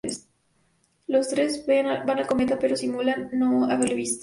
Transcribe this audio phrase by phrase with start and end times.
[1.05, 4.19] Los tres ven al cometa, pero simulan no haberlo visto.